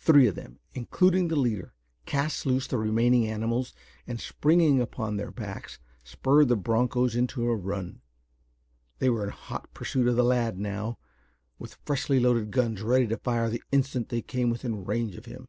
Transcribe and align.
Three 0.00 0.26
of 0.26 0.34
them, 0.34 0.58
including 0.74 1.28
the 1.28 1.36
leader, 1.36 1.74
cast 2.04 2.44
loose 2.44 2.66
the 2.66 2.76
remaining 2.76 3.28
animals, 3.28 3.72
and 4.04 4.18
springing 4.20 4.80
upon 4.80 5.16
their 5.16 5.30
backs, 5.30 5.78
spurred 6.02 6.48
the 6.48 6.56
bronchos 6.56 7.14
into 7.14 7.48
a 7.48 7.54
run. 7.54 8.00
They 8.98 9.10
were 9.10 9.22
in 9.22 9.30
hot 9.30 9.72
pursuit 9.72 10.08
of 10.08 10.16
the 10.16 10.24
lad 10.24 10.58
now, 10.58 10.98
with 11.60 11.78
freshly 11.86 12.18
loaded 12.18 12.50
guns 12.50 12.82
ready 12.82 13.06
to 13.06 13.16
fire 13.18 13.48
the 13.48 13.62
instant 13.70 14.08
they 14.08 14.22
came 14.22 14.50
within 14.50 14.84
range 14.84 15.14
of 15.14 15.26
him. 15.26 15.46